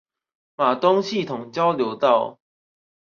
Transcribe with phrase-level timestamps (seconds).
[0.03, 0.03] 瑪
[0.73, 2.39] 東系統交流道